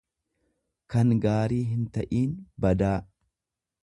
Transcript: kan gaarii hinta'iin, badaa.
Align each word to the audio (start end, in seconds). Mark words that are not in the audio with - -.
kan 0.93 1.11
gaarii 1.25 1.59
hinta'iin, 1.73 2.33
badaa. 2.65 2.95